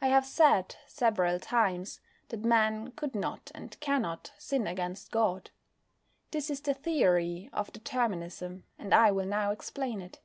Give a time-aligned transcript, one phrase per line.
[0.00, 1.98] I have said several times
[2.28, 5.50] that Man could not and cannot sin against God.
[6.30, 10.20] This is the theory of Determinism, and I will now explain it.